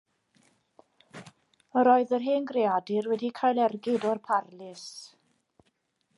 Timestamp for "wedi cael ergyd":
3.13-4.09